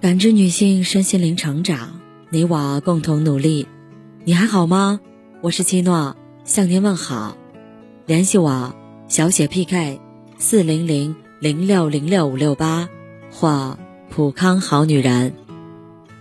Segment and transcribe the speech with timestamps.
[0.00, 2.00] 感知女性身心灵成长，
[2.30, 3.68] 你我共同努力。
[4.24, 4.98] 你还好吗？
[5.42, 7.36] 我是七诺，向您问好。
[8.06, 8.74] 联系我，
[9.08, 10.00] 小写 PK
[10.38, 12.88] 四零零零六零六五六八
[13.30, 13.78] 或
[14.08, 15.34] 普康好女人。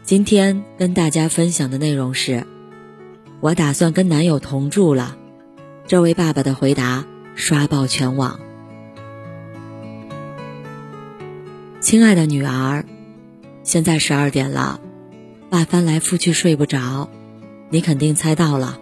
[0.03, 2.45] 今天跟大家分享的内容是：
[3.39, 5.15] 我打算跟男友同住了。
[5.87, 8.41] 这位爸爸的回答刷爆全网。
[11.79, 12.83] 亲爱的女儿，
[13.69, 14.81] 现在十二点了，
[15.51, 17.07] 爸翻来覆去睡不着，
[17.69, 18.79] 你肯定猜到了，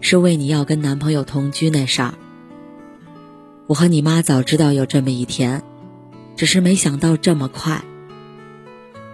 [0.00, 2.14] 是为你要跟男朋友同居那事儿。
[3.66, 5.64] 我和你妈早知道有这么一天，
[6.36, 7.82] 只是没想到这么快。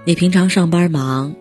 [0.05, 1.35] 你平常上班忙，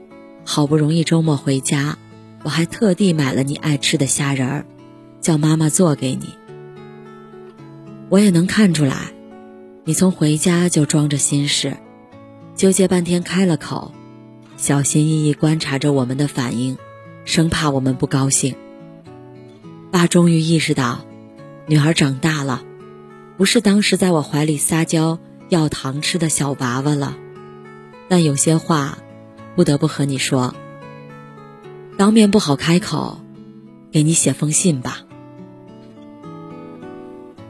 [0.46, 1.98] 好不容易周末回家，
[2.44, 4.66] 我还特地买了你爱吃的虾仁儿。
[5.20, 6.30] 叫妈妈做给你，
[8.08, 9.12] 我也能看出来，
[9.84, 11.76] 你从回家就装着心事，
[12.58, 13.92] 纠结半天开了口，
[14.58, 16.76] 小心翼翼观察着我们的反应，
[17.24, 18.56] 生怕我们不高兴。
[19.92, 21.06] 爸终于意识到，
[21.68, 22.64] 女儿长大了，
[23.38, 27.16] 不是当时在我怀里撒娇要糖吃的小娃娃了，
[28.10, 28.98] 但有些话，
[29.56, 30.56] 不得不和你说。
[31.96, 33.20] 当面不好开口，
[33.92, 35.02] 给你写封信吧。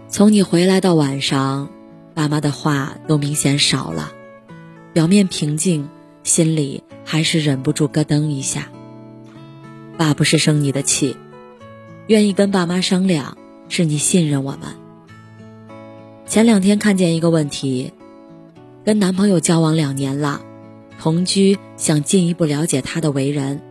[0.09, 1.69] 从你回来到晚上，
[2.13, 4.11] 爸妈的话都明显少了，
[4.97, 5.89] 表面平静，
[6.23, 8.69] 心里还是忍不住咯噔一下。
[9.95, 11.15] 爸不是生你的气，
[12.07, 13.37] 愿意跟爸妈商量，
[13.69, 14.75] 是你信任我们。
[16.25, 17.93] 前两天看见一个问题，
[18.83, 20.41] 跟男朋友交往两年了，
[20.99, 23.61] 同居想进一步了解他的为人，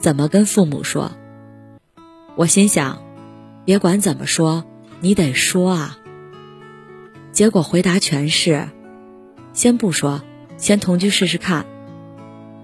[0.00, 1.12] 怎么跟父母说？
[2.34, 3.00] 我心想，
[3.64, 4.64] 别管怎么说。
[4.98, 5.98] 你得说啊。
[7.30, 8.68] 结果回答全是：
[9.52, 10.22] 先不说，
[10.62, 11.66] 先同居试试看，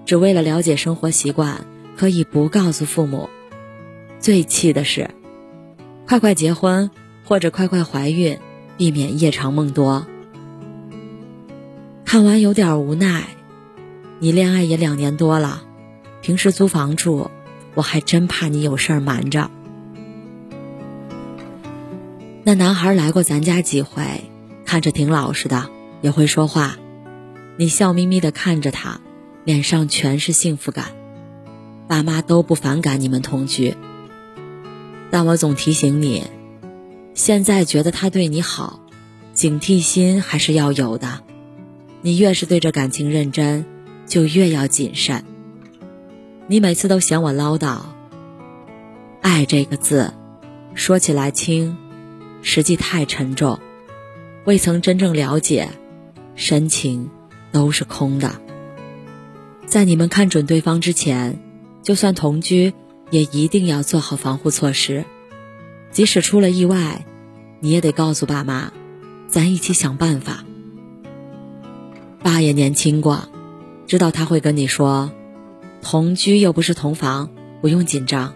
[0.05, 1.65] 只为了了解生活习惯，
[1.97, 3.29] 可以不告诉父母。
[4.21, 5.09] 最气的是，
[6.07, 6.91] 快快结婚
[7.25, 8.39] 或者快快怀孕，
[8.77, 10.07] 避免夜长梦多。
[12.05, 13.25] 看完有点无奈，
[14.19, 15.63] 你恋爱也两年多了，
[16.21, 17.29] 平时租房住，
[17.73, 19.51] 我还真怕你有事儿瞒着。
[22.45, 24.23] 那男孩来过咱家几回，
[24.63, 26.77] 看着挺老实的，也会说话。
[27.59, 29.01] 你笑眯眯的看着他，
[29.43, 30.85] 脸上全是幸福感。
[31.89, 33.75] 爸妈都不反感你们同居，
[35.11, 36.23] 但我总提醒你，
[37.13, 38.79] 现在觉得他对你好，
[39.33, 41.19] 警惕心还是要有的。
[42.01, 43.65] 你越是对这感情认真，
[44.05, 45.25] 就越要谨慎。
[46.47, 47.79] 你每次都嫌我唠叨，
[49.19, 50.13] 爱这个字，
[50.75, 51.77] 说起来轻。
[52.41, 53.59] 实际太沉重，
[54.45, 55.67] 未曾真正了解，
[56.35, 57.09] 深情
[57.51, 58.41] 都是空的。
[59.65, 61.39] 在你们看准对方之前，
[61.83, 62.73] 就算同居，
[63.11, 65.05] 也一定要做好防护措施。
[65.91, 67.05] 即使出了意外，
[67.59, 68.71] 你也得告诉爸妈，
[69.27, 70.43] 咱一起想办法。
[72.21, 73.29] 爸也年轻过，
[73.87, 75.11] 知道他会跟你说，
[75.81, 77.29] 同居又不是同房，
[77.61, 78.33] 不用紧张。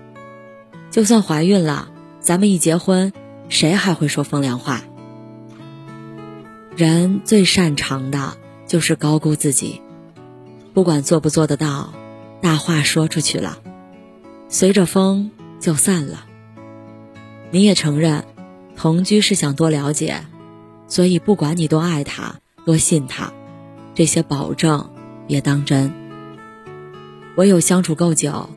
[0.92, 3.12] 就算怀孕了，咱们一结婚。
[3.50, 4.82] 谁还会说风凉话？
[6.76, 9.82] 人最擅长的就是高估自己，
[10.74, 11.94] 不管做不做得到，
[12.42, 13.60] 大话说出去了，
[14.50, 16.26] 随着风就散了。
[17.52, 18.26] 你也承认，
[18.76, 20.26] 同居是想多了解，
[20.88, 22.36] 所以不管你多爱他，
[22.66, 23.32] 多信他，
[23.94, 24.90] 这些保证
[25.28, 25.94] 别当真。
[27.36, 28.50] 唯有相处够久，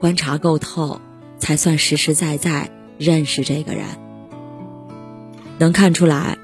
[0.00, 1.00] 观察够透，
[1.38, 3.84] 才算实实在在认识这个人。
[5.58, 6.38] 能看出来，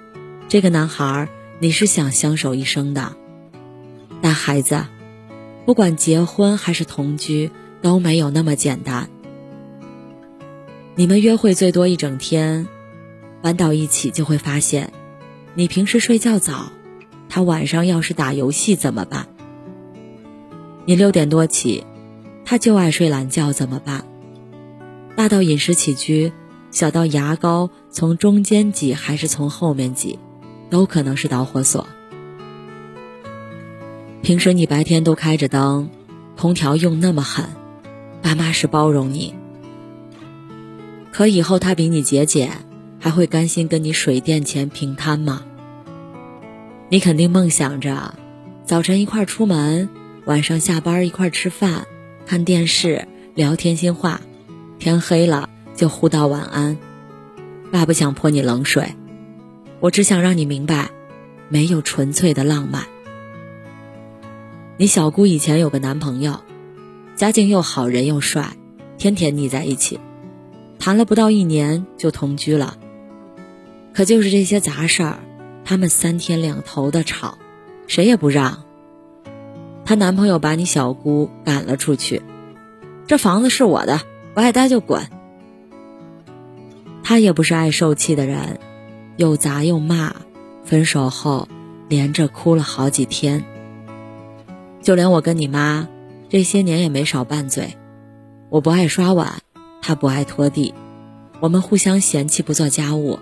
[0.48, 1.28] 这个男孩
[1.64, 3.16] 你是想相守一生的，
[4.20, 4.84] 但孩子，
[5.64, 9.08] 不管结婚还是同居都没有那么简单。
[10.94, 12.68] 你们约会最多一整天，
[13.40, 14.92] 搬到一起就会发现，
[15.54, 16.70] 你平时睡觉早，
[17.30, 19.26] 他晚上要是打游戏怎么办？
[20.84, 21.86] 你六点多起，
[22.44, 24.04] 他就爱睡懒觉怎么办？
[25.16, 26.30] 大到饮食起居。
[26.70, 30.18] 小到牙膏从中间挤还是从后面挤，
[30.70, 31.86] 都可能是导火索。
[34.22, 35.90] 平时你白天都开着灯，
[36.36, 37.46] 空调用那么狠，
[38.22, 39.34] 爸妈是包容你。
[41.12, 42.50] 可以后他比你节俭，
[42.98, 45.42] 还会甘心跟你水电钱平摊吗？
[46.88, 48.14] 你肯定梦想着，
[48.64, 49.88] 早晨一块出门，
[50.24, 51.86] 晚上下班一块吃饭、
[52.26, 54.20] 看电视、聊天心话，
[54.78, 55.50] 天黑了。
[55.76, 56.78] 就互道晚安，
[57.72, 58.94] 爸不想泼你冷水，
[59.84, 60.88] 我只想让你明白，
[61.50, 62.86] 没有纯粹的浪漫。
[64.78, 66.40] 你小姑以前有个男朋友，
[67.16, 68.56] 家境又好，人又帅，
[68.96, 70.00] 天天腻在一起，
[70.78, 72.78] 谈了不到一年就同居了。
[73.92, 75.18] 可就是这些杂事儿，
[75.66, 77.36] 他们三天两头的吵，
[77.86, 78.64] 谁也不让。
[79.84, 82.22] 她男朋友把你小姑赶了出去，
[83.06, 84.00] 这房子是我的，
[84.32, 85.06] 不爱待就滚。
[87.02, 88.58] 他也不是爱受气的人，
[89.16, 90.14] 又砸又骂，
[90.64, 91.48] 分手后
[91.88, 93.44] 连着哭了好几天。
[94.82, 95.88] 就连我跟你妈
[96.28, 97.76] 这些年也没少拌嘴，
[98.50, 99.38] 我不爱刷碗，
[99.80, 100.74] 她不爱拖地，
[101.40, 103.18] 我们互相嫌弃不做家务。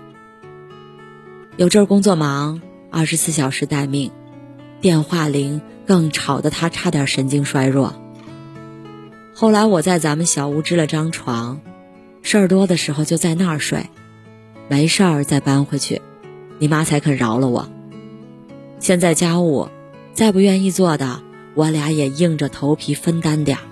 [1.55, 2.61] 有阵儿工作忙，
[2.91, 4.11] 二十四小时待命，
[4.81, 7.93] 电话铃更吵得她差点神经衰弱。
[9.35, 11.61] 后来我在咱们小屋支了张床，
[12.23, 13.87] 事儿多的时候就在那儿睡，
[14.69, 16.01] 没事儿再搬回去，
[16.59, 17.69] 你妈才肯饶了我。
[18.79, 19.69] 现在家务
[20.13, 21.21] 再不愿意做的。
[21.55, 23.63] 我俩也硬着头皮分担点儿，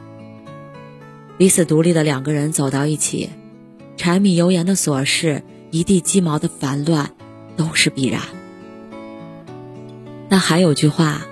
[1.39, 3.31] 彼此独立的两个人走到一起，
[3.97, 5.41] 柴米油盐的琐事，
[5.71, 7.09] 一地鸡毛的烦乱，
[7.57, 8.21] 都是必然。
[10.29, 11.25] 但还有句话：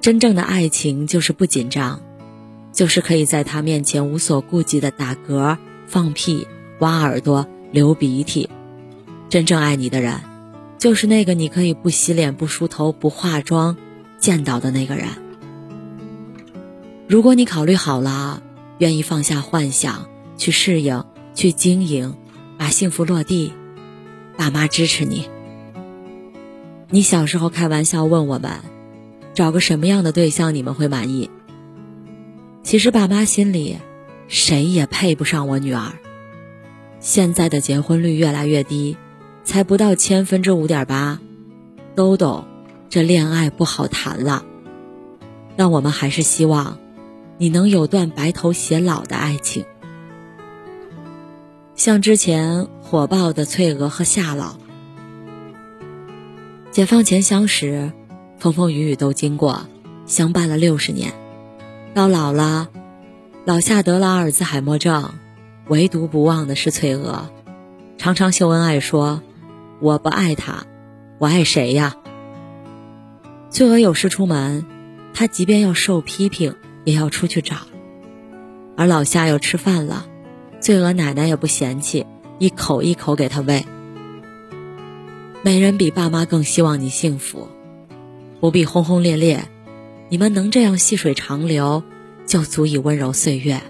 [0.00, 2.00] 真正的爱情就是不紧张，
[2.72, 6.46] 就是可以在他面前无所顾忌的打嗝、放屁、
[6.78, 8.48] 挖耳朵、流鼻涕。
[9.28, 10.18] 真正爱你的人，
[10.78, 13.76] 就是那个你可以不洗脸、不梳头、不化妆。
[14.18, 15.08] 见到的那个人，
[17.06, 18.42] 如果你考虑好了，
[18.78, 20.08] 愿意放下幻想，
[20.38, 22.14] 去适应，去经营，
[22.56, 23.52] 把幸福落地，
[24.38, 25.28] 爸妈支持你。
[26.88, 28.52] 你小时候开玩笑问我们，
[29.34, 31.28] 找个什么样的对象你们会满意？
[32.62, 33.76] 其实爸妈心里，
[34.28, 35.92] 谁也配不上我女儿。
[37.06, 38.96] 现在的结婚率越来越低，
[39.44, 41.20] 才不到千分之五点八，
[41.94, 42.48] 都懂。
[42.90, 44.44] 这恋爱不好谈了，
[45.56, 46.78] 但我们还是希望
[47.38, 49.64] 你能有段白头偕老的爱情，
[51.76, 54.56] 像之前火爆的翠娥和夏老。
[56.72, 57.92] 解放前相识，
[58.36, 59.68] 风风雨雨都经过，
[60.06, 61.12] 相伴了六十年，
[61.94, 62.68] 到老了，
[63.44, 65.12] 老夏得了阿尔兹海默症，
[65.68, 67.28] 唯独不忘的是翠娥，
[67.98, 69.22] 常常秀恩爱说
[69.80, 70.64] ：“我不爱他，
[71.18, 71.96] 我爱谁呀？”
[73.50, 74.64] 翠娥有事出门，
[75.12, 76.54] 他即便要受批评，
[76.84, 77.56] 也要出去找。
[78.76, 80.06] 而老夏要吃饭了，
[80.60, 82.06] 翠娥奶奶也不嫌弃，
[82.38, 83.64] 一口一口给他喂。
[85.42, 87.48] 没人比爸妈更希望你幸福，
[88.40, 89.48] 不必轰轰烈烈，
[90.10, 91.82] 你们能这样细水长流，
[92.26, 93.62] 就足以温柔岁月，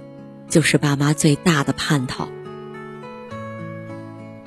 [0.48, 2.28] 就是爸妈最大的盼头。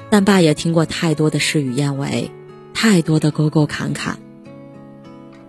[0.09, 2.31] 但爸也听过太多的事与愿违，
[2.73, 4.17] 太多的沟沟坎坎。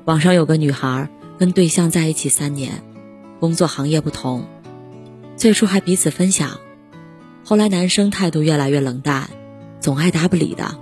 [0.05, 1.09] 网上有个女孩
[1.39, 2.83] 跟对象在一起三年，
[3.39, 4.45] 工作行业不同，
[5.37, 6.59] 最初还彼此分享，
[7.45, 9.31] 后来男生态度越来越冷淡，
[9.81, 10.77] 总爱答不理的。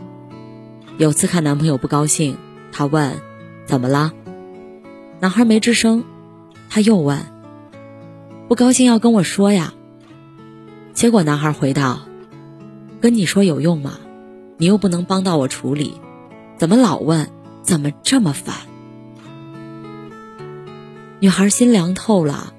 [0.96, 2.36] 有次看男朋友不高兴，
[2.72, 3.20] 她问
[3.64, 4.12] ：“怎么了？”
[5.20, 6.02] 男孩没吱声，
[6.68, 7.24] 她又问
[8.48, 9.74] ：“不高兴要跟我说呀。”
[10.94, 12.00] 结果男孩回道
[13.00, 14.00] ：“跟你说有用吗？
[14.56, 16.00] 你又不能帮到我处理，
[16.56, 17.30] 怎么老问？
[17.62, 18.56] 怎么这么烦？”
[21.20, 22.54] 女孩心凉透了，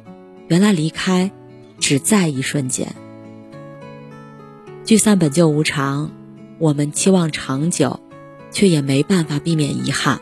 [0.47, 1.31] 原来离开
[1.79, 2.95] 只在一瞬间。
[4.85, 6.11] 聚散本就无常，
[6.57, 7.99] 我们期望长久，
[8.51, 10.19] 却也没办法避免遗憾。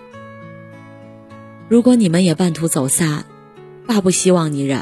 [1.68, 3.26] 如果你们也半途走散，
[3.86, 4.82] 爸不希望你忍，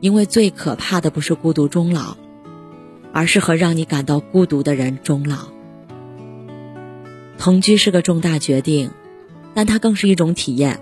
[0.00, 2.16] 因为最可怕的不是孤独终老，
[3.12, 5.48] 而是和让你感到孤独的人终老。
[7.38, 8.90] 同居是个重大决定，
[9.54, 10.80] 但它更是一种体验。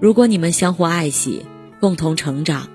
[0.00, 1.46] 如果你们相互爱惜，
[1.80, 2.68] 共同成长；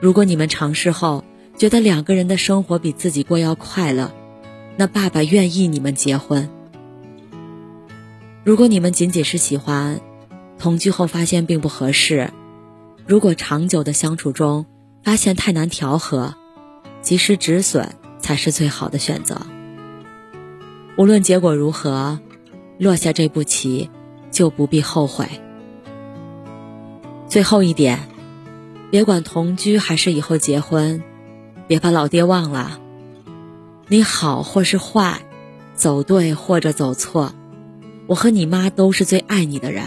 [0.00, 1.24] 如果你们尝试后
[1.56, 4.12] 觉得两个人的生活比自己过要快乐，
[4.76, 6.48] 那爸爸愿意你们结婚。
[8.44, 10.00] 如果你们仅仅是喜欢，
[10.58, 12.32] 同居后发现并不合适；
[13.06, 14.66] 如果长久的相处中
[15.02, 16.34] 发现太难调和，
[17.00, 19.38] 及时止损才是最好的选择。
[20.96, 22.20] 无论结果如何，
[22.78, 23.90] 落下这步棋
[24.30, 25.26] 就不必后悔。
[27.26, 27.98] 最后一点，
[28.90, 31.02] 别管同居还是以后结婚，
[31.66, 32.78] 别把老爹忘了。
[33.88, 35.22] 你好或是坏，
[35.74, 37.34] 走对或者走错，
[38.06, 39.84] 我和你妈都是最爱你的人。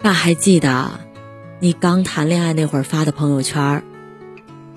[0.00, 0.90] 爸还记得，
[1.64, 3.84] 你刚谈恋爱那会儿发的朋友圈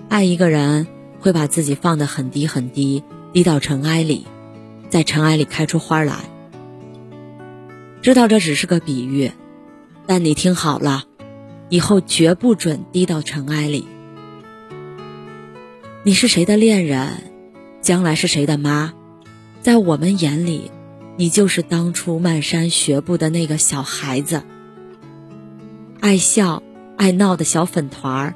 [0.08, 0.86] 爱一个人
[1.20, 3.02] 会把自己放得很低很低，
[3.34, 4.28] 低到尘埃里，
[4.88, 6.30] 在尘埃里开出花来。
[8.04, 9.32] 知道这只是个比喻。
[10.06, 11.06] 但你听好了，
[11.70, 13.88] 以后绝不准低到尘埃里。
[16.04, 17.32] 你是谁的恋人，
[17.82, 18.94] 将来是谁的妈，
[19.64, 20.70] 在我们眼里，
[21.18, 24.44] 你就是当初漫山学步的那个小孩子，
[26.00, 26.62] 爱笑
[26.98, 28.36] 爱闹的小粉团儿，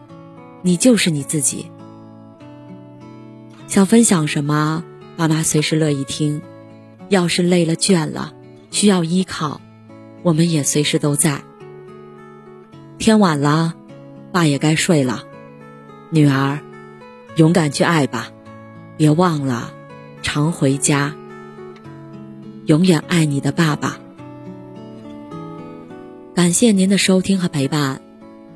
[0.62, 1.72] 你就是你自己。
[3.68, 4.84] 想分享什么，
[5.16, 6.42] 爸妈随时乐意听。
[7.10, 8.34] 要是累了倦了，
[8.70, 9.62] 需要依靠，
[10.22, 11.42] 我们也随时都在。
[13.00, 13.74] 天晚了，
[14.32, 15.24] 爸也该睡了，
[16.12, 16.60] 女儿。
[17.36, 18.30] 勇敢去爱吧，
[18.98, 19.72] 别忘了
[20.22, 21.16] 常回家。
[22.66, 23.98] 永远爱你的爸爸。
[26.36, 28.02] 感谢您的收听和陪伴。